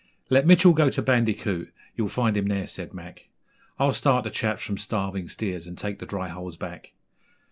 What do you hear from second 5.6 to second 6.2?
and take the